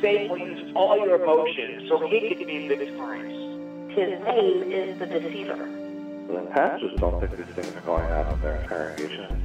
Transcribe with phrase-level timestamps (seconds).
[0.00, 3.32] Satan will use all your emotions so he can be victorious.
[3.96, 5.56] His name is the deceiver.
[6.28, 9.42] The pastors don't think these things are going on in their congregation.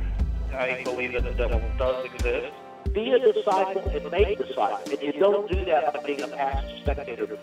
[0.54, 2.54] I believe that the devil does exist.
[2.92, 4.90] Be a disciple and make disciples.
[4.90, 7.38] And you don't do that by being a pastor spectator.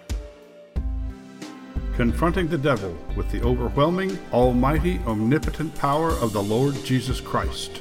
[1.94, 7.80] Confronting the devil with the overwhelming, almighty, omnipotent power of the Lord Jesus Christ.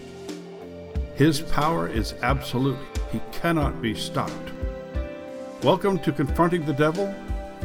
[1.16, 2.78] His power is absolute.
[3.12, 4.52] He cannot be stopped.
[5.64, 7.12] Welcome to Confronting the Devil,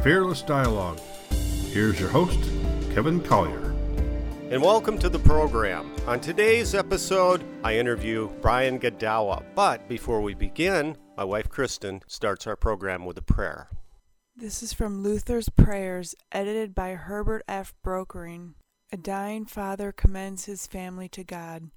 [0.01, 0.99] Fearless Dialogue.
[1.69, 2.39] Here's your host,
[2.91, 3.69] Kevin Collier.
[4.49, 5.93] And welcome to the program.
[6.07, 9.43] On today's episode, I interview Brian Godawa.
[9.53, 13.69] But before we begin, my wife Kristen starts our program with a prayer.
[14.35, 17.75] This is from Luther's Prayers, edited by Herbert F.
[17.83, 18.55] Brokering.
[18.91, 21.69] A dying father commends his family to God.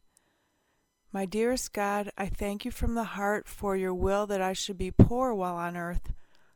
[1.12, 4.76] My dearest God, I thank you from the heart for your will that I should
[4.76, 6.12] be poor while on earth.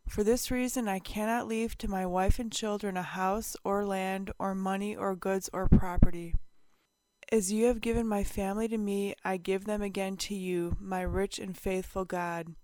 [0.09, 4.33] For this reason, I cannot leave to my wife and children a house or land
[4.39, 6.35] or money or goods or property.
[7.33, 11.03] As you have given my family to me, I give them again to you, my
[11.03, 12.57] rich and faithful God.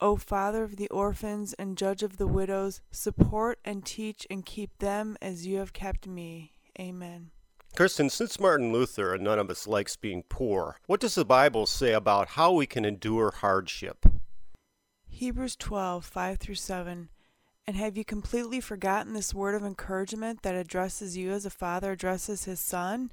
[0.00, 4.76] O Father of the orphans and Judge of the widows, support and teach and keep
[4.78, 6.52] them as you have kept me.
[6.78, 7.30] Amen.
[7.76, 11.66] Kristen, since Martin Luther and none of us likes being poor, what does the Bible
[11.66, 14.06] say about how we can endure hardship?
[15.08, 17.08] Hebrews 12, 5 through 7.
[17.66, 21.90] And have you completely forgotten this word of encouragement that addresses you as a father
[21.90, 23.10] addresses his son?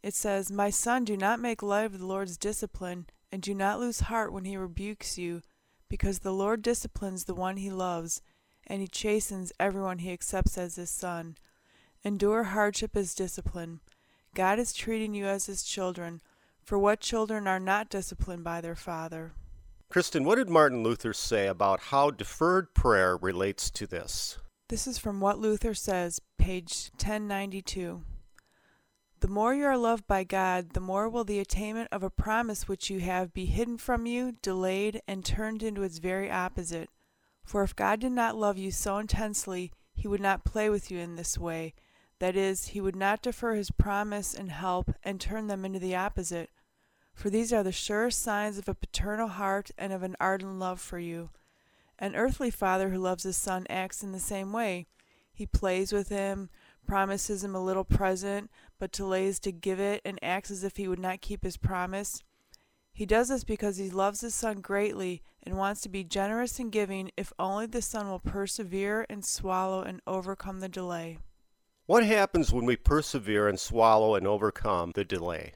[0.00, 3.80] It says, My son, do not make light of the Lord's discipline, and do not
[3.80, 5.42] lose heart when he rebukes you,
[5.88, 8.22] because the Lord disciplines the one he loves,
[8.64, 11.36] and he chastens everyone he accepts as his son.
[12.04, 13.80] Endure hardship as discipline.
[14.34, 16.20] God is treating you as his children,
[16.62, 19.32] for what children are not disciplined by their father?
[19.88, 24.38] Kristen, what did Martin Luther say about how deferred prayer relates to this?
[24.68, 28.02] This is from What Luther Says, page 1092.
[29.20, 32.66] The more you are loved by God, the more will the attainment of a promise
[32.66, 36.90] which you have be hidden from you, delayed, and turned into its very opposite.
[37.44, 40.98] For if God did not love you so intensely, he would not play with you
[40.98, 41.74] in this way
[42.24, 45.94] that is, he would not defer his promise and help and turn them into the
[45.94, 46.48] opposite.
[47.12, 50.80] For these are the surest signs of a paternal heart and of an ardent love
[50.80, 51.28] for you.
[51.98, 54.86] An earthly father who loves his son acts in the same way.
[55.34, 56.48] He plays with him,
[56.86, 60.88] promises him a little present, but delays to give it, and acts as if he
[60.88, 62.22] would not keep his promise.
[62.90, 66.70] He does this because he loves his son greatly and wants to be generous in
[66.70, 71.18] giving if only the son will persevere and swallow and overcome the delay.
[71.86, 75.52] What happens when we persevere and swallow and overcome the delay?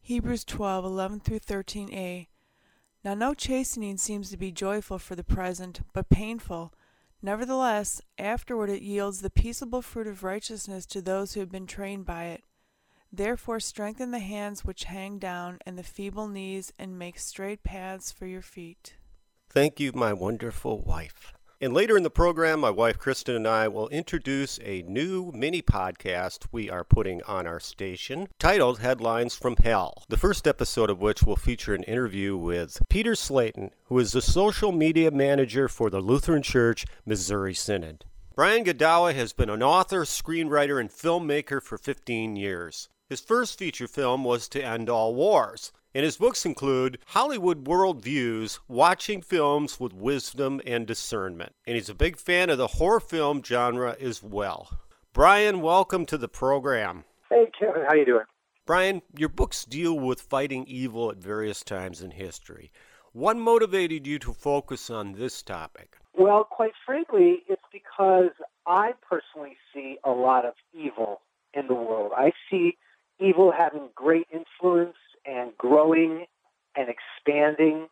[0.00, 2.26] Hebrews 12 11 through 13a.
[3.04, 6.74] Now, no chastening seems to be joyful for the present, but painful.
[7.22, 12.06] Nevertheless, afterward it yields the peaceable fruit of righteousness to those who have been trained
[12.06, 12.42] by it.
[13.12, 18.10] Therefore, strengthen the hands which hang down, and the feeble knees, and make straight paths
[18.10, 18.96] for your feet.
[19.48, 21.34] Thank you, my wonderful wife.
[21.62, 25.62] And later in the program, my wife Kristen and I will introduce a new mini
[25.62, 30.02] podcast we are putting on our station titled Headlines from Hell.
[30.08, 34.20] The first episode of which will feature an interview with Peter Slayton, who is the
[34.20, 38.06] social media manager for the Lutheran Church Missouri Synod.
[38.34, 42.88] Brian Godawa has been an author, screenwriter, and filmmaker for 15 years.
[43.08, 48.58] His first feature film was To End All Wars, and his books include Hollywood Worldviews,
[48.68, 51.54] Watching Films with Wisdom and Discernment.
[51.66, 54.80] And he's a big fan of the horror film genre as well.
[55.12, 57.04] Brian, welcome to the program.
[57.28, 58.24] Hey, Kevin, how you doing?
[58.64, 62.72] Brian, your books deal with fighting evil at various times in history.
[63.12, 65.98] What motivated you to focus on this topic?
[66.16, 68.30] Well, quite frankly, it's because
[68.66, 71.20] I personally see a lot of evil
[71.52, 72.12] in the world.
[72.16, 72.78] I see
[73.18, 74.96] evil having great influence
[75.26, 76.26] and growing
[76.76, 77.88] and expanding.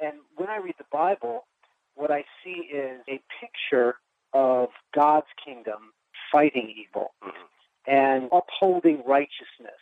[0.00, 1.46] And when I read the Bible,
[1.94, 3.96] what I see is a picture
[4.32, 5.92] of God's kingdom
[6.30, 7.90] fighting evil mm-hmm.
[7.90, 9.80] and upholding righteousness.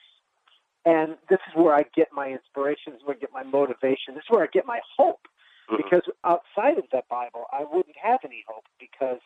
[0.84, 4.14] And this is where I get my inspiration, this is where I get my motivation,
[4.14, 5.26] this is where I get my hope.
[5.68, 5.82] Mm-hmm.
[5.82, 9.18] Because outside of that Bible, I wouldn't have any hope because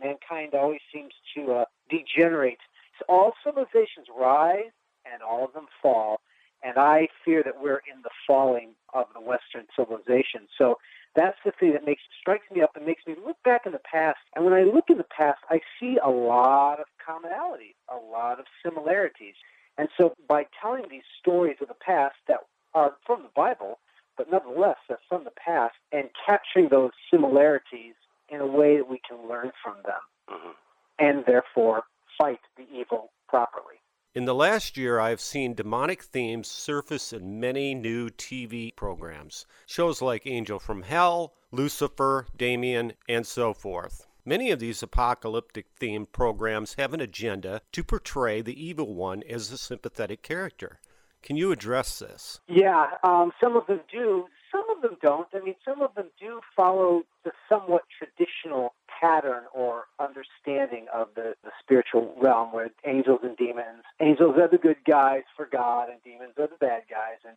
[0.00, 2.58] mankind always seems to uh, degenerate.
[2.98, 4.70] So all civilizations rise
[5.04, 6.20] and all of them fall.
[6.62, 10.48] And I fear that we're in the falling of the Western civilization.
[10.56, 10.78] So
[11.14, 13.80] that's the thing that makes strikes me up and makes me look back in the
[13.80, 14.18] past.
[14.34, 18.40] And when I look in the past, I see a lot of commonalities, a lot
[18.40, 19.34] of similarities.
[19.76, 22.38] And so by telling these stories of the past that
[22.74, 23.78] are from the Bible,
[24.16, 27.94] but nonetheless they're from the past, and capturing those similarities
[28.28, 30.54] in a way that we can learn from them Mhm.
[30.98, 31.84] and therefore
[32.18, 33.77] fight the evil properly.
[34.18, 39.46] In the last year, I've seen demonic themes surface in many new TV programs.
[39.64, 44.08] Shows like Angel from Hell, Lucifer, Damien, and so forth.
[44.24, 49.52] Many of these apocalyptic themed programs have an agenda to portray the evil one as
[49.52, 50.80] a sympathetic character.
[51.22, 52.40] Can you address this?
[52.48, 54.26] Yeah, um, some of them do.
[54.58, 55.28] Some of them don't.
[55.34, 61.34] I mean, some of them do follow the somewhat traditional pattern or understanding of the,
[61.44, 66.02] the spiritual realm where angels and demons, angels are the good guys for God and
[66.02, 67.18] demons are the bad guys.
[67.24, 67.36] And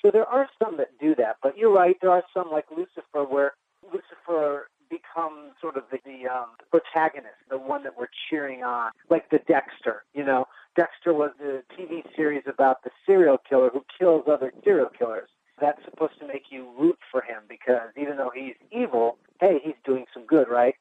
[0.00, 1.36] so there are some that do that.
[1.42, 3.52] But you're right, there are some like Lucifer where
[3.84, 9.28] Lucifer becomes sort of the, the um, protagonist, the one that we're cheering on, like
[9.30, 10.46] the Dexter, you know.
[10.74, 15.28] Dexter was the TV series about the serial killer who kills other serial killers.
[15.62, 19.76] That's supposed to make you root for him because even though he's evil, hey, he's
[19.84, 20.74] doing some good, right?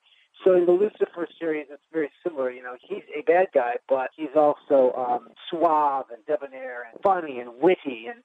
[0.43, 2.49] So in the Lucifer series, it's very similar.
[2.49, 7.39] You know, he's a bad guy, but he's also um, suave and debonair and funny
[7.39, 8.23] and witty, and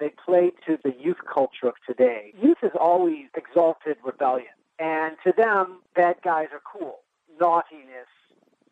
[0.00, 2.32] they play to the youth culture of today.
[2.42, 6.98] Youth has always exalted rebellion, and to them, bad guys are cool.
[7.40, 8.10] Naughtiness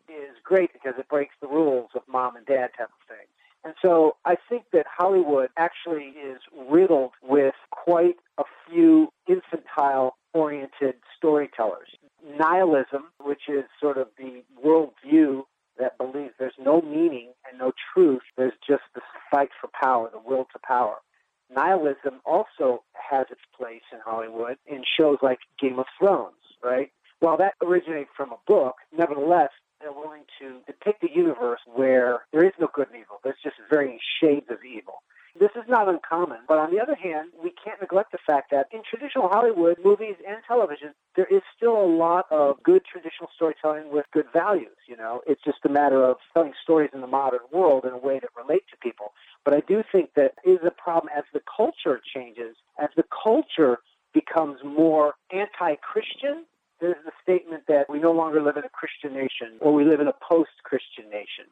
[0.09, 3.27] is great because it breaks the rules of mom and dad type of thing.
[3.63, 10.95] And so I think that Hollywood actually is riddled with quite a few infantile oriented
[11.15, 11.89] storytellers.
[12.37, 15.43] Nihilism, which is sort of the worldview
[15.77, 20.19] that believes there's no meaning and no truth, there's just this fight for power, the
[20.19, 20.97] will to power.
[21.53, 26.91] Nihilism also has its place in Hollywood in shows like Game of Thrones, right?
[27.19, 29.49] While that originated from a book, nevertheless,
[29.81, 33.19] they're willing to depict a universe where there is no good and evil.
[33.23, 35.03] There's just varying shades of evil.
[35.39, 38.67] This is not uncommon, but on the other hand, we can't neglect the fact that
[38.73, 43.91] in traditional Hollywood, movies and television, there is still a lot of good traditional storytelling
[43.91, 44.75] with good values.
[44.87, 47.97] You know, it's just a matter of telling stories in the modern world in a
[47.97, 49.13] way that relate to people.
[49.45, 53.79] But I do think that is a problem as the culture changes, as the culture
[54.13, 56.45] becomes more anti-Christian.
[56.81, 59.99] There's the statement that we no longer live in a Christian nation, or we live
[59.99, 61.45] in a post-Christian nation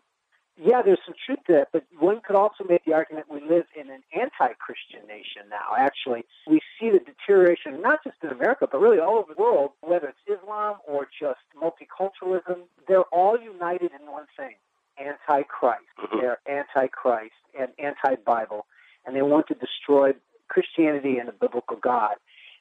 [0.62, 3.66] yeah, there's some truth to that, but one could also make the argument we live
[3.80, 5.76] in an anti-Christian nation now.
[5.78, 9.72] Actually, we see the deterioration not just in America, but really all over the world,
[9.82, 12.64] whether it's Islam or just multiculturalism.
[12.88, 14.56] They're all united in one thing:
[14.98, 15.84] anti-Christ.
[15.98, 16.20] Mm-hmm.
[16.20, 18.66] They're anti-Christ and anti-Bible,
[19.06, 20.12] and they want to destroy
[20.50, 22.16] Christianity and the biblical God.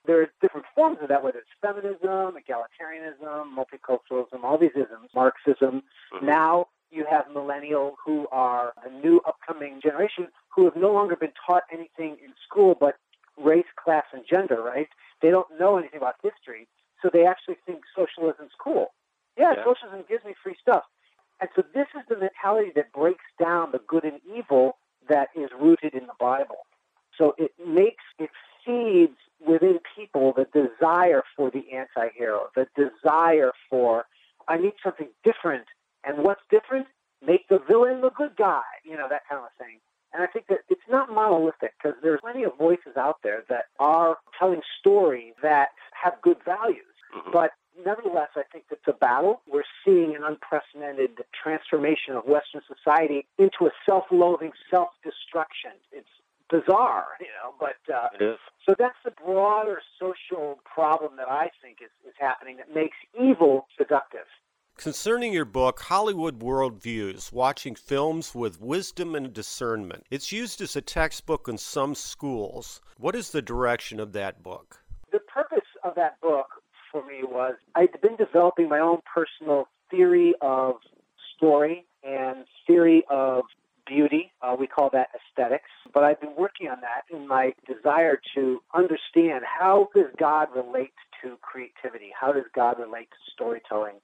[0.08, 5.82] There are different forms of that, whether it's feminism, egalitarianism, multiculturalism, all these isms, Marxism.
[6.14, 6.26] Mm-hmm.
[6.26, 11.34] Now you have millennials who are the new upcoming generation who have no longer been
[11.46, 12.94] taught anything in school but
[13.36, 14.88] race, class, and gender, right?
[15.20, 16.66] They don't know anything about history,
[17.02, 18.94] so they actually think socialism's cool.
[19.36, 19.64] Yeah, Yeah.
[19.64, 20.84] socialism gives me free stuff.
[21.40, 24.78] And so this is the mentality that breaks down the good and evil
[25.08, 26.66] that is rooted in the Bible.
[27.16, 28.30] So it makes, it
[28.64, 29.18] feeds
[29.48, 34.04] within people the desire for the anti-hero, the desire for,
[34.46, 35.64] I need something different.
[36.04, 36.86] And what's different?
[37.26, 39.78] Make the villain the good guy, you know, that kind of thing.
[40.12, 43.64] And I think that it's not monolithic because there's plenty of voices out there that
[43.78, 45.68] are telling stories that
[46.00, 46.84] have good values.
[47.14, 47.30] Mm-hmm.
[47.32, 47.50] But
[47.84, 49.42] nevertheless, I think it's a battle.
[49.50, 55.72] We're seeing an unprecedented transformation of Western society into a self-loathing, self-destruction.
[55.92, 56.08] It's
[56.50, 58.38] bizarre, you know, but uh, It is.
[58.66, 63.66] so that's the broader social problem that I think is, is happening that makes evil
[63.76, 64.26] seductive.
[64.76, 70.80] Concerning your book, Hollywood Worldviews Watching Films with Wisdom and Discernment, it's used as a
[70.80, 72.80] textbook in some schools.
[72.96, 74.78] What is the direction of that book?
[75.10, 76.46] The purpose of that book
[76.92, 80.76] for me was I'd been developing my own personal theory of
[81.36, 83.42] story and theory of
[83.88, 84.32] beauty.
[84.42, 85.70] Uh, we call that aesthetics.
[85.92, 90.92] But I've been working on that in my desire to understand how does God relate
[91.22, 92.10] to creativity?
[92.18, 93.96] How does God relate to storytelling?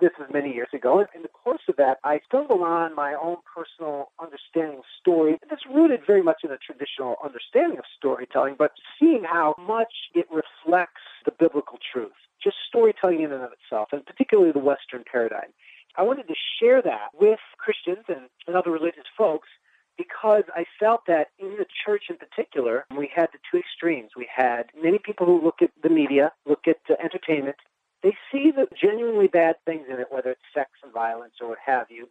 [0.00, 0.98] This was many years ago.
[0.98, 5.38] And in the course of that, I stumbled on my own personal understanding of story
[5.48, 10.26] that's rooted very much in a traditional understanding of storytelling, but seeing how much it
[10.30, 15.54] reflects the biblical truth, just storytelling in and of itself, and particularly the Western paradigm.
[15.96, 19.48] I wanted to share that with Christians and, and other religious folks
[19.96, 24.10] because I felt that in the church in particular, we had the two extremes.
[24.16, 27.56] We had many people who look at the media, look at uh, entertainment,
[28.02, 31.58] they see the genuinely bad things in it, whether it's sex and violence or what
[31.64, 32.08] have you,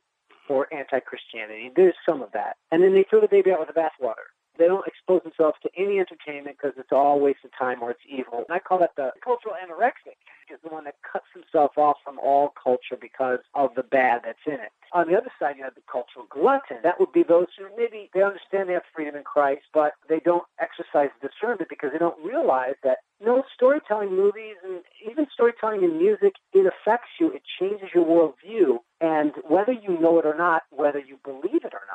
[0.49, 1.71] or anti-Christianity.
[1.75, 2.57] There's some of that.
[2.71, 4.33] And then they throw the baby out with the bathwater.
[4.57, 8.05] They don't expose themselves to any entertainment because it's all waste of time or it's
[8.07, 8.45] evil.
[8.47, 10.17] And I call that the cultural anorexic.
[10.43, 14.43] Because the one that cuts himself off from all culture because of the bad that's
[14.45, 14.71] in it.
[14.91, 16.77] On the other side, you have the cultural glutton.
[16.83, 20.19] That would be those who maybe they understand they have freedom in Christ, but they
[20.19, 25.97] don't exercise discernment because they don't realize that no storytelling movies and even storytelling in
[25.97, 27.31] music, it affects you.
[27.31, 28.79] It changes your worldview.
[28.99, 31.92] And whether you know it or not, whether you believe it or not.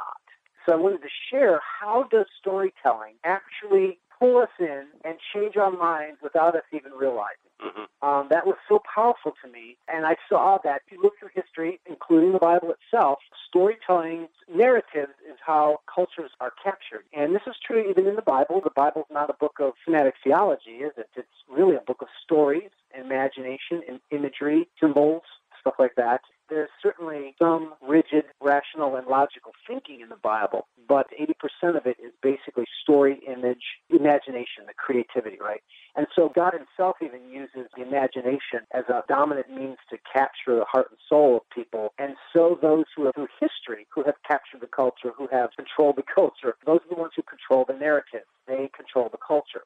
[0.68, 5.70] So I wanted to share how does storytelling actually pull us in and change our
[5.70, 7.48] minds without us even realizing.
[7.64, 8.06] Mm-hmm.
[8.06, 11.30] Um, that was so powerful to me, and I saw that if you look through
[11.34, 17.04] history, including the Bible itself, storytelling narratives is how cultures are captured.
[17.16, 18.60] And this is true even in the Bible.
[18.62, 21.08] The Bible's not a book of thematic theology, is it?
[21.16, 25.22] It's really a book of stories, imagination, and imagery, symbols,
[25.60, 26.20] stuff like that.
[26.48, 31.97] There's certainly some rigid, rational, and logical thinking in the Bible, but 80% of it
[32.02, 35.61] is basically story, image, imagination, the creativity, right?
[35.95, 40.64] And so God Himself even uses the imagination as a dominant means to capture the
[40.64, 41.93] heart and soul of people.
[41.99, 45.97] And so those who have, through history, who have captured the culture, who have controlled
[45.97, 48.25] the culture, those are the ones who control the narrative.
[48.47, 49.64] They control the culture.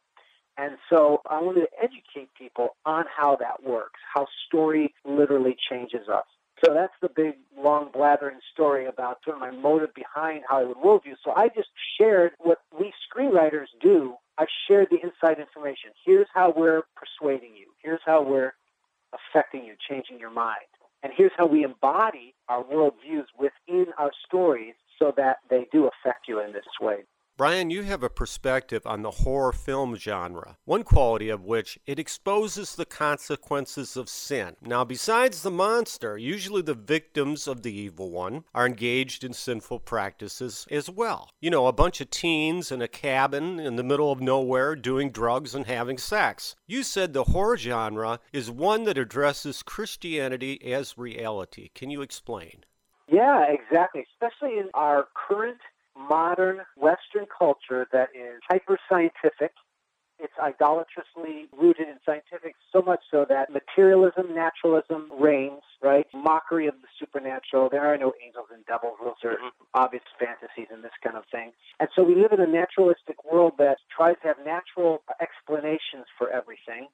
[0.58, 6.08] And so I wanted to educate people on how that works, how story literally changes
[6.08, 6.26] us.
[6.64, 11.16] So that's the big, long, blathering story about sort of my motive behind Hollywood Worldview.
[11.24, 14.14] So I just shared what we screenwriters do.
[14.38, 15.90] I shared the inside information.
[16.04, 17.66] Here's how we're persuading you.
[17.82, 18.52] Here's how we're
[19.12, 20.60] affecting you, changing your mind.
[21.02, 26.28] And here's how we embody our worldviews within our stories so that they do affect
[26.28, 26.98] you in this way.
[27.38, 31.98] Brian, you have a perspective on the horror film genre, one quality of which it
[31.98, 34.54] exposes the consequences of sin.
[34.60, 39.80] Now, besides the monster, usually the victims of the evil one are engaged in sinful
[39.80, 41.30] practices as well.
[41.40, 45.10] You know, a bunch of teens in a cabin in the middle of nowhere doing
[45.10, 46.54] drugs and having sex.
[46.66, 51.70] You said the horror genre is one that addresses Christianity as reality.
[51.74, 52.64] Can you explain?
[53.08, 54.04] Yeah, exactly.
[54.14, 55.58] Especially in our current
[55.96, 59.52] modern Western culture that is hyper scientific.
[60.18, 66.06] It's idolatrously rooted in scientific, so much so that materialism, naturalism reigns, right?
[66.14, 67.68] Mockery of the supernatural.
[67.68, 68.98] There are no angels and devils.
[69.02, 69.48] Those are mm-hmm.
[69.74, 71.50] obvious fantasies and this kind of thing.
[71.80, 76.30] And so we live in a naturalistic world that tries to have natural explanations for
[76.30, 76.86] everything.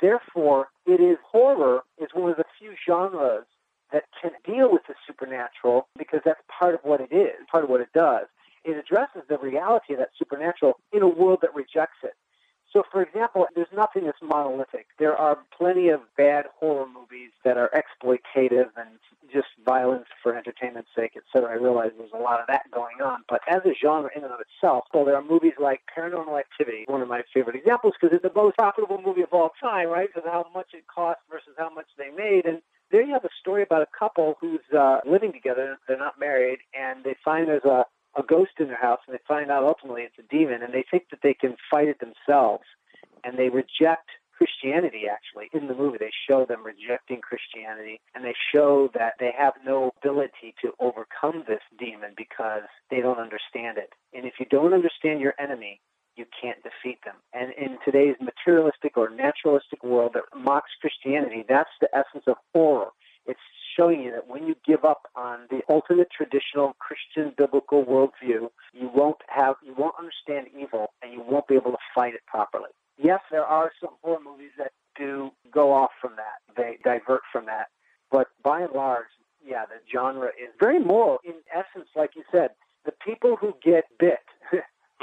[0.00, 3.44] Therefore, it is horror is one of the few genres
[3.92, 7.70] that can deal with the supernatural because that's part of what it is, part of
[7.70, 8.26] what it does.
[8.64, 12.14] It addresses the reality of that supernatural in a world that rejects it.
[12.74, 14.86] So, for example, there's nothing that's monolithic.
[14.98, 18.98] There are plenty of bad horror movies that are exploitative and
[19.32, 21.52] just violence for entertainment's sake, etc.
[21.52, 23.22] I realize there's a lot of that going on.
[23.28, 26.84] But as a genre in and of itself, well, there are movies like Paranormal Activity,
[26.88, 30.08] one of my favorite examples, because it's the most profitable movie of all time, right?
[30.12, 32.44] Because how much it cost versus how much they made.
[32.44, 32.60] And
[32.94, 35.76] there you have a story about a couple who's uh, living together.
[35.88, 37.84] They're not married, and they find there's a,
[38.16, 40.84] a ghost in their house, and they find out ultimately it's a demon, and they
[40.88, 42.62] think that they can fight it themselves,
[43.24, 45.06] and they reject Christianity.
[45.10, 49.54] Actually, in the movie, they show them rejecting Christianity, and they show that they have
[49.66, 53.90] no ability to overcome this demon because they don't understand it.
[54.12, 55.80] And if you don't understand your enemy,
[56.16, 57.16] you can't defeat them.
[57.32, 62.90] And in today's materialistic or naturalistic world that mocks Christianity, that's the essence of horror.
[63.26, 63.40] It's
[63.76, 68.90] showing you that when you give up on the ultimate traditional Christian biblical worldview, you
[68.94, 72.70] won't have you won't understand evil and you won't be able to fight it properly.
[72.98, 76.54] Yes, there are some horror movies that do go off from that.
[76.56, 77.68] They divert from that.
[78.10, 79.06] But by and large,
[79.44, 81.18] yeah, the genre is very moral.
[81.24, 82.50] In essence, like you said,
[82.84, 84.20] the people who get bit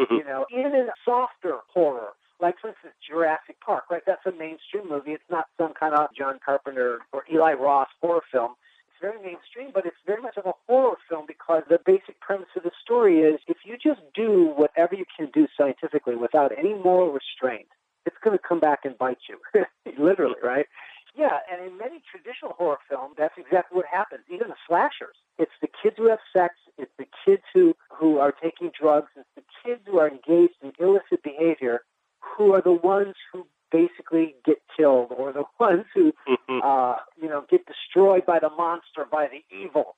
[0.11, 4.01] You know, in a softer horror, like for instance Jurassic Park, right?
[4.05, 5.11] That's a mainstream movie.
[5.11, 8.53] It's not some kind of John Carpenter or Eli Roth horror film.
[8.89, 12.49] It's very mainstream, but it's very much of a horror film because the basic premise
[12.55, 16.73] of the story is if you just do whatever you can do scientifically without any
[16.73, 17.67] moral restraint,
[18.05, 19.37] it's going to come back and bite you,
[19.99, 20.65] literally, right?
[21.15, 24.23] Yeah, and in many traditional horror films, that's exactly what happens.
[24.29, 28.31] Even the slashers, it's the kids who have sex, it's the kids who who are
[28.31, 31.81] taking drugs, it's the kids who are engaged in illicit behavior,
[32.19, 36.13] who are the ones who basically get killed, or the ones who,
[36.63, 39.95] uh, you know, get destroyed by the monster, by the evil.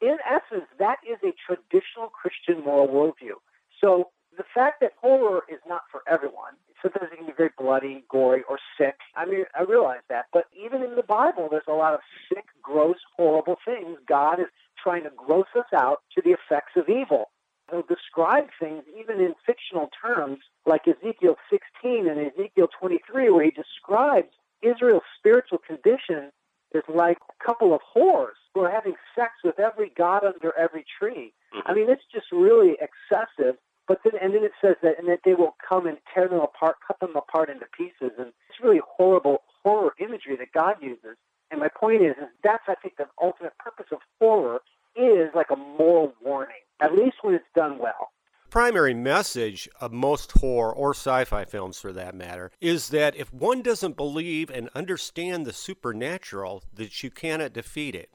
[0.00, 3.34] In essence, that is a traditional Christian moral worldview.
[3.80, 8.04] So the fact that horror is not for everyone, sometimes it can be very bloody,
[8.08, 8.96] gory, or sick.
[9.16, 10.26] I mean, I realize that.
[10.32, 13.98] But even in the Bible, there's a lot of sick, gross, horrible things.
[14.08, 14.46] God is
[14.82, 17.30] trying to gross us out to the effects of evil.
[17.70, 23.50] He'll describe things even in fictional terms, like Ezekiel 16 and Ezekiel 23, where he
[23.50, 24.28] describes
[24.62, 26.30] Israel's spiritual condition
[26.74, 30.84] is like a couple of whores who are having sex with every god under every
[30.98, 31.32] tree.
[31.54, 31.70] Mm-hmm.
[31.70, 33.56] I mean, it's just really excessive.
[33.88, 36.40] But then, and then it says that, and that they will come and tear them
[36.40, 41.16] apart, cut them apart into pieces, and it's really horrible horror imagery that God uses.
[41.50, 44.60] And my point is, is that's I think the ultimate purpose of horror
[44.94, 48.10] is like a moral warning, at least when it's done well.
[48.50, 53.62] Primary message of most horror or sci-fi films for that matter is that if one
[53.62, 58.10] doesn't believe and understand the supernatural, that you cannot defeat it.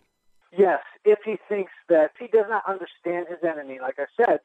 [0.55, 4.39] Yes, if he thinks that if he does not understand his enemy, like I said,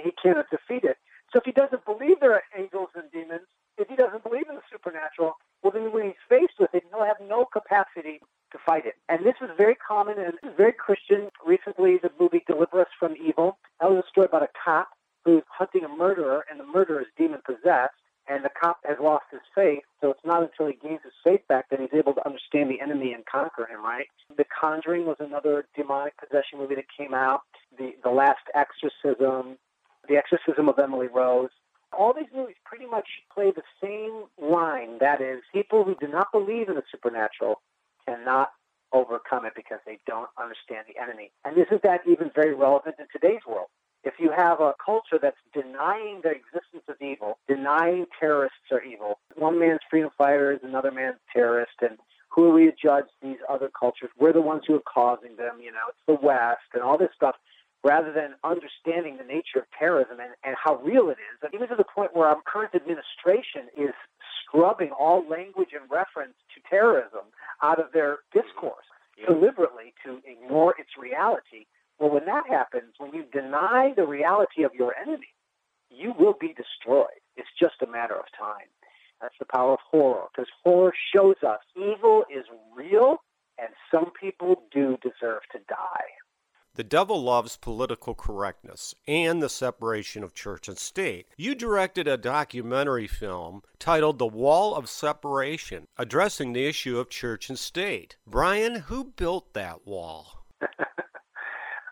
[0.00, 0.96] he cannot defeat it.
[1.32, 4.56] So if he doesn't believe there are angels and demons, if he doesn't believe in
[4.56, 8.20] the supernatural, well, then when he's faced with it, he'll have no capacity
[8.52, 8.96] to fight it.
[9.08, 11.30] And this is very common and very Christian.
[11.44, 13.58] Recently, the movie Deliver Us from Evil.
[13.80, 14.88] That was a story about a cop
[15.24, 17.94] who's hunting a murderer, and the murderer is demon possessed.
[18.28, 21.40] And the cop has lost his faith, so it's not until he gains his faith
[21.48, 24.06] back that he's able to understand the enemy and conquer him, right?
[24.36, 27.40] The Conjuring was another demonic possession movie that came out.
[27.76, 29.58] The The Last Exorcism,
[30.12, 31.48] The Exorcism of Emily Rose.
[31.98, 34.98] All these movies pretty much play the same line.
[35.00, 37.62] That is, people who do not believe in the supernatural
[38.06, 38.50] cannot
[38.92, 41.30] overcome it because they don't understand the enemy.
[41.46, 43.68] And isn't that even very relevant in today's world?
[44.04, 49.18] If you have a culture that's denying the existence of evil, denying terrorists are evil,
[49.36, 51.96] one man's freedom fighter is another man's terrorist, and
[52.28, 54.10] who are we to judge these other cultures?
[54.18, 57.10] We're the ones who are causing them, you know, it's the West and all this
[57.16, 57.36] stuff,
[57.84, 61.38] rather than understanding the nature of terrorism and, and how real it is.
[61.42, 63.94] And even to the point where our current administration is
[64.44, 67.26] scrubbing all language and reference to terrorism
[67.62, 68.40] out of their mm-hmm.
[68.40, 68.86] discourse
[69.26, 71.66] deliberately to ignore its reality.
[71.98, 75.34] Well, when that happens, when you deny the reality of your enemy,
[75.90, 77.20] you will be destroyed.
[77.36, 78.66] It's just a matter of time.
[79.20, 83.18] That's the power of horror, because horror shows us evil is real,
[83.58, 86.10] and some people do deserve to die.
[86.74, 91.26] The devil loves political correctness and the separation of church and state.
[91.36, 97.50] You directed a documentary film titled The Wall of Separation, addressing the issue of church
[97.50, 98.16] and state.
[98.26, 100.44] Brian, who built that wall?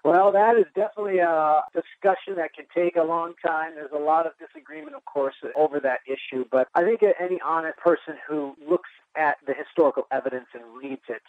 [0.03, 3.75] Well, that is definitely a discussion that can take a long time.
[3.75, 6.47] There's a lot of disagreement, of course, over that issue.
[6.51, 11.23] But I think any honest person who looks at the historical evidence and reads it,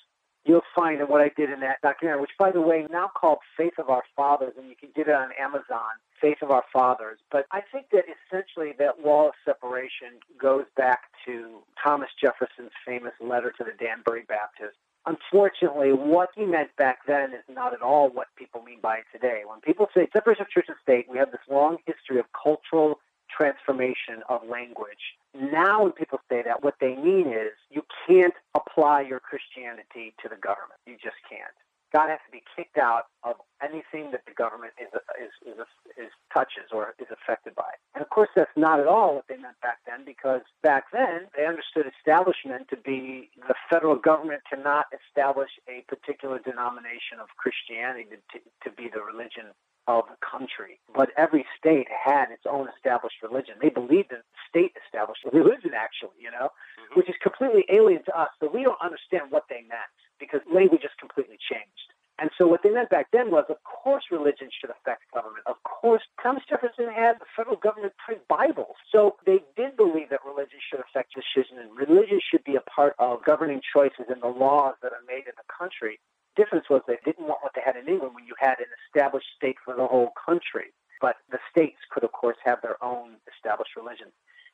[0.46, 3.74] you'll find what I did in that documentary, which, by the way, now called Faith
[3.78, 7.20] of Our Fathers, and you can get it on Amazon, Faith of Our Fathers.
[7.32, 13.14] But I think that essentially that wall of separation goes back to Thomas Jefferson's famous
[13.20, 14.78] letter to the Danbury Baptists.
[15.06, 19.06] Unfortunately, what he meant back then is not at all what people mean by it
[19.12, 19.42] today.
[19.46, 23.00] When people say separation of church and state, we have this long history of cultural
[23.36, 25.18] transformation of language.
[25.34, 30.30] Now, when people say that, what they mean is you can't apply your Christianity to
[30.30, 30.80] the government.
[30.86, 31.56] You just can't.
[31.94, 34.88] God has to be kicked out of anything that the government is,
[35.20, 35.60] is, is,
[36.00, 37.76] is, touches or is affected by.
[37.94, 41.28] And of course, that's not at all what they meant back then, because back then
[41.36, 48.08] they understood establishment to be the federal government cannot establish a particular denomination of Christianity
[48.32, 49.52] to, to be the religion
[49.88, 50.80] of the country.
[50.94, 53.56] But every state had its own established religion.
[53.62, 57.00] They believed in state established religion, actually, you know, mm-hmm.
[57.00, 58.30] which is completely alien to us.
[58.40, 61.92] So we don't understand what they meant because language has completely changed.
[62.22, 65.42] And so what they meant back then was, of course, religion should affect government.
[65.48, 68.78] Of course, Thomas Jefferson had the federal government print Bibles.
[68.94, 72.94] So they did believe that religion should affect decision and religion should be a part
[73.00, 75.98] of governing choices and the laws that are made in the country.
[76.38, 77.41] Difference was they didn't want
[77.72, 80.74] had in England when you had an established state for the whole country.
[81.00, 84.08] But the states could, of course, have their own established religion.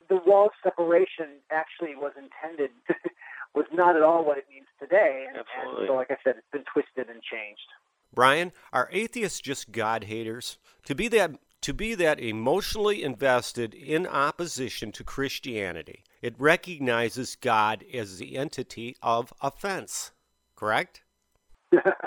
[0.10, 2.72] The wall of separation actually was intended
[3.56, 5.26] was not at all what it means today.
[5.28, 7.68] And, and so, like I said, it's been twisted and changed.
[8.14, 10.58] Brian, are atheists just God haters?
[10.86, 17.84] To be that to be that emotionally invested in opposition to Christianity, it recognizes God
[17.94, 20.12] as the entity of offense.
[20.56, 21.02] Correct?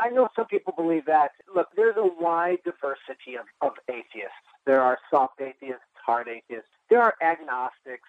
[0.00, 1.32] I know some people believe that.
[1.54, 4.46] Look, there's a wide diversity of, of atheists.
[4.66, 6.68] There are soft atheists, hard atheists.
[6.88, 8.08] There are agnostics.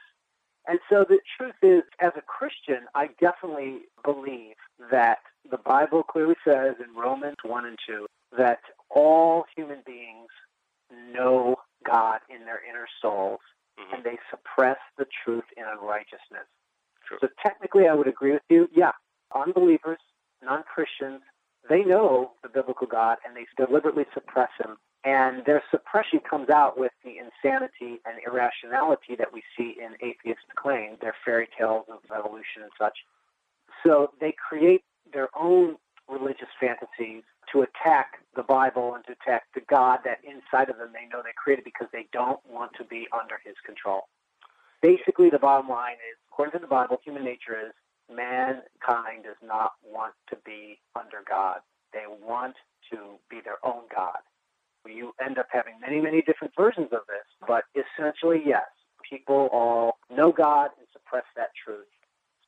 [0.67, 4.55] And so the truth is, as a Christian, I definitely believe
[4.91, 8.05] that the Bible clearly says in Romans 1 and 2
[8.37, 10.29] that all human beings
[11.13, 13.39] know God in their inner souls
[13.79, 13.95] mm-hmm.
[13.95, 16.47] and they suppress the truth in unrighteousness.
[17.07, 17.17] True.
[17.21, 18.69] So technically, I would agree with you.
[18.73, 18.91] Yeah,
[19.33, 19.99] unbelievers,
[20.43, 21.21] non Christians,
[21.69, 26.77] they know the biblical God and they deliberately suppress him And their suppression comes out
[26.77, 31.99] with the insanity and irrationality that we see in atheist claims, their fairy tales of
[32.15, 32.99] evolution and such.
[33.83, 39.61] So they create their own religious fantasies to attack the Bible and to attack the
[39.61, 43.07] God that inside of them they know they created because they don't want to be
[43.11, 44.03] under his control.
[44.81, 47.73] Basically, the bottom line is, according to the Bible, human nature is
[48.15, 51.59] mankind does not want to be under God.
[51.93, 52.55] They want
[52.91, 54.19] to be their own God.
[54.87, 58.65] You end up having many, many different versions of this, but essentially, yes,
[59.09, 61.85] people all know God and suppress that truth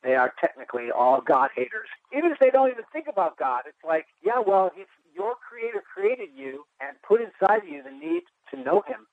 [0.04, 1.88] they are technically all God haters.
[2.16, 5.82] Even if they don't even think about God, it's like, yeah, well, if your Creator
[5.92, 8.22] created you and put inside of you the need
[8.52, 9.06] to know Him,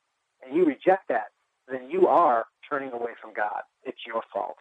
[0.43, 1.31] and you reject that,
[1.67, 3.61] then you are turning away from God.
[3.83, 4.57] It's your fault.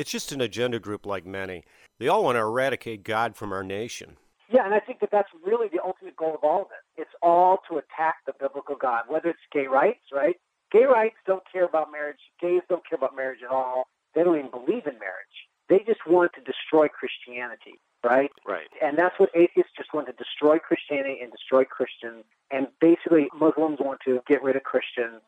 [0.00, 1.62] It's just an agenda group like many.
[1.98, 4.16] They all want to eradicate God from our nation.
[4.50, 7.02] Yeah, and I think that that's really the ultimate goal of all of it.
[7.02, 10.36] It's all to attack the biblical God, whether it's gay rights, right?
[10.72, 12.16] Gay rights don't care about marriage.
[12.40, 13.88] Gays don't care about marriage at all.
[14.14, 15.36] They don't even believe in marriage.
[15.68, 18.30] They just want to destroy Christianity, right?
[18.48, 18.72] Right.
[18.82, 22.24] And that's what atheists just want to destroy Christianity and destroy Christians.
[22.50, 25.20] And basically, Muslims want to get rid of Christians.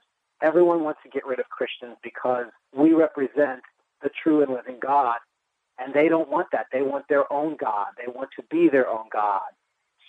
[0.43, 3.72] Everyone wants to get rid of Christians because we represent the
[4.23, 5.17] true and living God.
[5.79, 6.67] And they don't want that.
[6.73, 7.89] They want their own God.
[7.97, 9.41] They want to be their own God.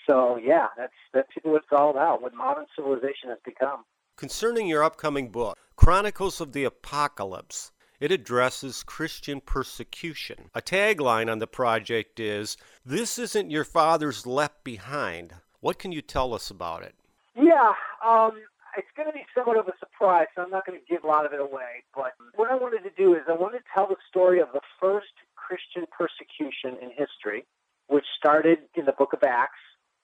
[0.07, 2.21] So yeah, that's that's what it's all about.
[2.21, 3.85] What modern civilization has become.
[4.17, 10.49] Concerning your upcoming book, Chronicles of the Apocalypse, it addresses Christian persecution.
[10.53, 15.35] A tagline on the project is This isn't your father's left behind.
[15.61, 16.95] What can you tell us about it?
[17.35, 17.73] Yeah,
[18.05, 18.33] um,
[18.77, 21.07] it's going to be somewhat of a surprise, so I'm not going to give a
[21.07, 21.83] lot of it away.
[21.95, 24.61] But what I wanted to do is I wanted to tell the story of the
[24.79, 27.45] first Christian persecution in history,
[27.87, 29.59] which started in the book of Acts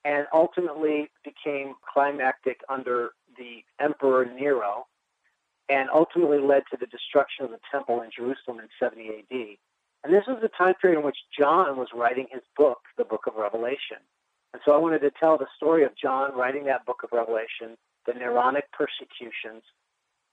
[0.05, 4.87] and ultimately became climactic under the Emperor Nero
[5.69, 9.57] and ultimately led to the destruction of the temple in Jerusalem in 70 AD.
[10.03, 13.27] And this was the time period in which John was writing his book, the book
[13.27, 14.01] of Revelation.
[14.53, 17.77] And so I wanted to tell the story of John writing that book of Revelation,
[18.09, 19.63] the Neronic persecutions,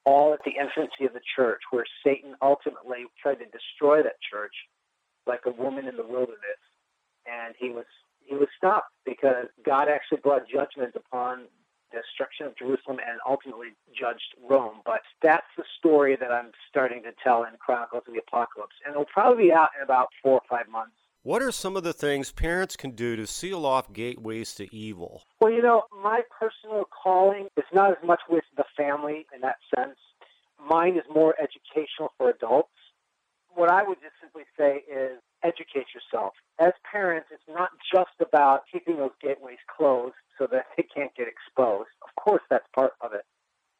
[0.05, 4.55] all at the infancy of the church, where Satan ultimately tried to destroy that church
[5.27, 6.63] like a woman in the wilderness.
[7.27, 7.87] And he was
[8.25, 11.47] he was stopped because God actually brought judgment upon
[11.93, 14.81] destruction of Jerusalem and ultimately judged Rome.
[14.85, 18.75] But that's the story that I'm starting to tell in Chronicles of the Apocalypse.
[18.85, 20.97] And it'll probably be out in about four or five months.
[21.27, 25.25] What are some of the things parents can do to seal off gateways to evil?
[25.41, 29.57] Well, you know, my personal calling is not as much with the family in that
[29.75, 29.99] sense.
[30.71, 32.71] Mine is more educational for adults.
[33.57, 36.35] What I would just simply say is educate yourself.
[36.61, 41.27] As parents, it's not just about keeping those gateways closed so that they can't get
[41.27, 41.91] exposed.
[42.07, 43.25] Of course, that's part of it.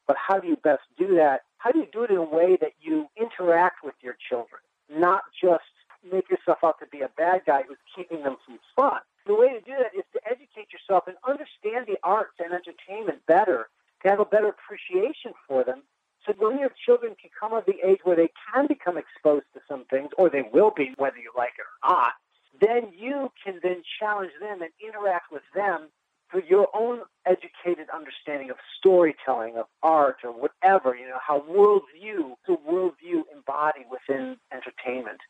[0.05, 1.43] But how do you best do that?
[1.59, 4.59] How do you do it in a way that you interact with your children,
[4.91, 5.63] not just
[6.11, 9.01] make yourself out to be a bad guy who's keeping them from fun?
[9.25, 13.25] The way to do that is to educate yourself and understand the arts and entertainment
[13.27, 13.67] better,
[14.03, 15.83] to have a better appreciation for them,
[16.27, 19.61] so when your children can come of the age where they can become exposed to
[19.67, 22.13] some things, or they will be, whether you like it or not,
[22.59, 25.89] then you can then challenge them and interact with them
[26.29, 32.35] for your own educated understanding of storytelling, of art, or whatever, you know, how worldview,
[32.45, 35.21] the worldview embodied within entertainment.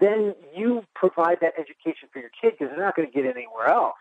[0.00, 3.36] Then you provide that education for your kid because they're not going to get it
[3.36, 3.96] anywhere else.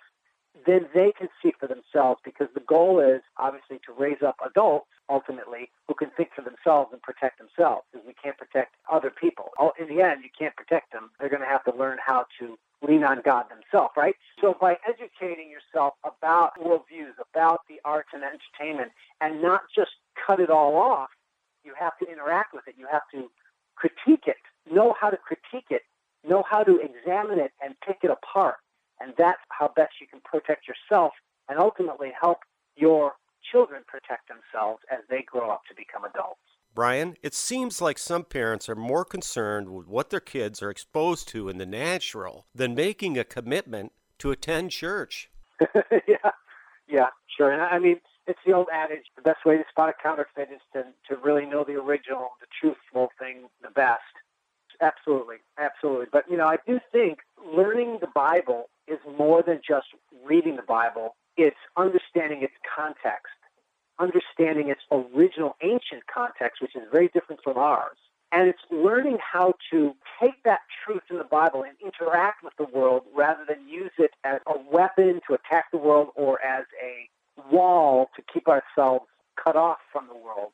[0.66, 4.88] Then they can see for themselves because the goal is obviously to raise up adults
[5.10, 9.52] ultimately who can think for themselves and protect themselves because we can't protect other people.
[9.60, 11.12] Oh, in the end, you can't protect them.
[11.20, 12.58] They're going to have to learn how to
[12.88, 14.16] lean on God themselves, right?
[14.40, 20.40] So by educating yourself about worldviews, about the arts and entertainment, and not just cut
[20.40, 21.10] it all off,
[21.64, 22.76] you have to interact with it.
[22.78, 23.30] You have to
[23.76, 24.38] critique it,
[24.72, 25.84] know how to critique it,
[26.30, 28.58] know how to examine it and pick it apart.
[29.02, 31.14] And that's how best you can protect yourself
[31.50, 32.40] and ultimately help
[32.76, 33.14] your
[33.52, 36.40] children protect themselves as they grow up to become adults.
[36.76, 41.28] Brian, it seems like some parents are more concerned with what their kids are exposed
[41.30, 45.30] to in the natural than making a commitment to attend church.
[46.08, 46.32] yeah,
[46.88, 47.52] yeah, sure.
[47.52, 50.62] And I mean, it's the old adage: the best way to spot a counterfeit is
[50.74, 54.04] to to really know the original, the truthful thing the best.
[54.82, 56.08] Absolutely, absolutely.
[56.12, 57.20] But you know, I do think
[57.54, 59.88] learning the Bible is more than just
[60.26, 61.16] reading the Bible.
[61.38, 63.34] It's understanding its context
[64.00, 67.98] understanding its original ancient context, which is very different from ours.
[68.32, 72.66] And it's learning how to take that truth in the Bible and interact with the
[72.66, 77.10] world rather than use it as a weapon to attack the world or as a
[77.52, 79.06] wall to keep ourselves
[79.44, 80.52] cut off from the world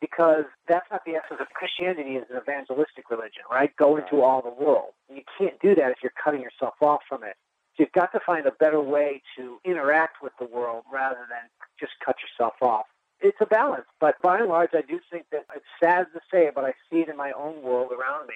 [0.00, 3.74] because that's not the essence of Christianity is an evangelistic religion, right?
[3.76, 4.92] Go into all the world.
[5.12, 7.36] You can't do that if you're cutting yourself off from it.
[7.76, 11.50] So you've got to find a better way to interact with the world rather than
[11.78, 12.86] just cut yourself off.
[13.20, 16.50] It's a balance, but by and large, I do think that it's sad to say
[16.54, 18.34] but I see it in my own world around me.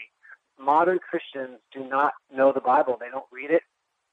[0.59, 2.97] Modern Christians do not know the Bible.
[2.99, 3.63] They don't read it.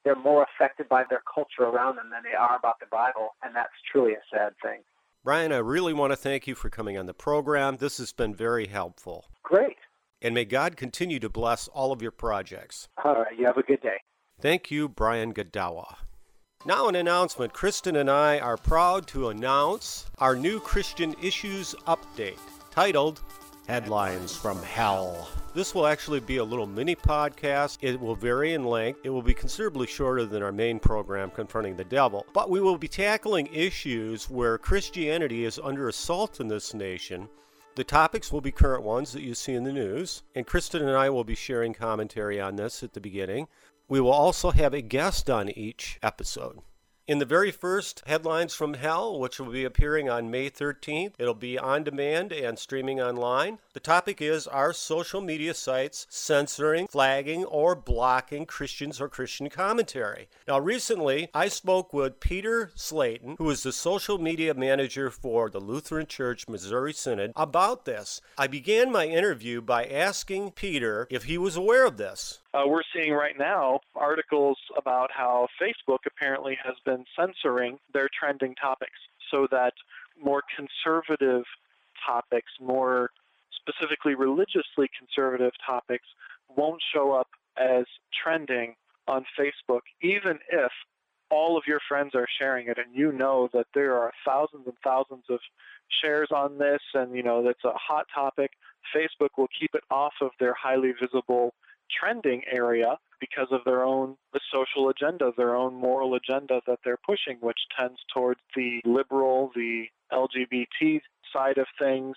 [0.03, 3.55] They're more affected by their culture around them than they are about the Bible, and
[3.55, 4.79] that's truly a sad thing.
[5.23, 7.75] Brian, I really want to thank you for coming on the program.
[7.77, 9.25] This has been very helpful.
[9.43, 9.75] Great.
[10.21, 12.88] And may God continue to bless all of your projects.
[13.03, 13.38] All right.
[13.38, 13.97] You have a good day.
[14.39, 15.97] Thank you, Brian Godawa.
[16.65, 17.51] Now, an announcement.
[17.51, 22.39] Kristen and I are proud to announce our new Christian Issues update
[22.71, 23.21] titled
[23.69, 25.29] Headlines from Hell.
[25.53, 27.77] This will actually be a little mini podcast.
[27.82, 29.01] It will vary in length.
[29.03, 32.25] It will be considerably shorter than our main program, Confronting the Devil.
[32.34, 37.29] But we will be tackling issues where Christianity is under assault in this nation.
[37.75, 40.97] The topics will be current ones that you see in the news, and Kristen and
[40.97, 43.49] I will be sharing commentary on this at the beginning.
[43.88, 46.62] We will also have a guest on each episode.
[47.10, 51.34] In the very first Headlines from Hell, which will be appearing on May 13th, it'll
[51.34, 53.58] be on demand and streaming online.
[53.74, 60.30] The topic is Are social media sites censoring, flagging, or blocking Christians or Christian commentary?
[60.48, 65.60] Now, recently, I spoke with Peter Slayton, who is the social media manager for the
[65.60, 68.22] Lutheran Church Missouri Synod, about this.
[68.38, 72.38] I began my interview by asking Peter if he was aware of this.
[72.53, 78.55] Uh, we're seeing right now articles about how Facebook apparently has been censoring their trending
[78.55, 79.73] topics so that
[80.21, 81.43] more conservative
[82.05, 83.12] topics, more
[83.55, 86.05] specifically religiously conservative topics,
[86.55, 87.85] won't show up as
[88.23, 88.75] trending
[89.07, 90.71] on Facebook, even if
[91.29, 94.75] all of your friends are sharing it and you know that there are thousands and
[94.83, 95.39] thousands of
[96.01, 98.51] shares on this and you know that's a hot topic
[98.95, 101.53] facebook will keep it off of their highly visible
[101.97, 106.99] trending area because of their own the social agenda, their own moral agenda that they're
[107.06, 111.02] pushing, which tends towards the liberal, the LGBT
[111.34, 112.15] side of things,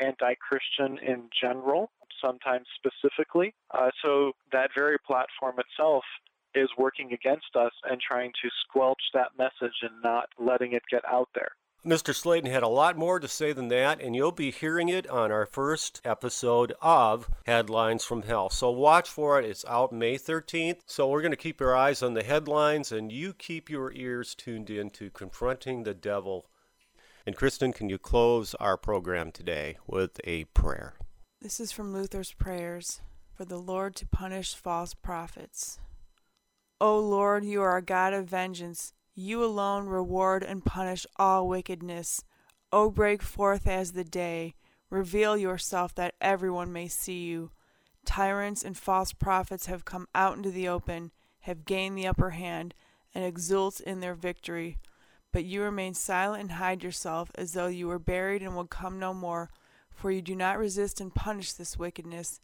[0.00, 1.90] anti-Christian in general,
[2.20, 3.54] sometimes specifically.
[3.72, 6.04] Uh, so that very platform itself
[6.54, 11.02] is working against us and trying to squelch that message and not letting it get
[11.06, 11.50] out there.
[11.86, 12.12] Mr.
[12.12, 15.30] Slayton had a lot more to say than that, and you'll be hearing it on
[15.30, 18.50] our first episode of Headlines from Hell.
[18.50, 19.44] So watch for it.
[19.44, 20.80] It's out May 13th.
[20.86, 24.34] So we're going to keep our eyes on the headlines, and you keep your ears
[24.34, 26.46] tuned in to Confronting the Devil.
[27.24, 30.94] And Kristen, can you close our program today with a prayer?
[31.40, 33.00] This is from Luther's Prayers
[33.32, 35.78] for the Lord to punish false prophets.
[36.80, 38.92] O Lord, you are a God of vengeance.
[39.18, 42.22] You alone reward and punish all wickedness.
[42.70, 44.54] O break forth as the day.
[44.90, 47.50] Reveal yourself that everyone may see you.
[48.04, 52.74] Tyrants and false prophets have come out into the open, have gained the upper hand,
[53.14, 54.76] and exult in their victory.
[55.32, 58.98] But you remain silent and hide yourself as though you were buried and would come
[58.98, 59.48] no more,
[59.90, 62.42] for you do not resist and punish this wickedness.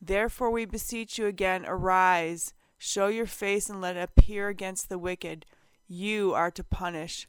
[0.00, 4.98] Therefore we beseech you again, arise, show your face, and let it appear against the
[4.98, 5.46] wicked
[5.92, 7.28] you are to punish.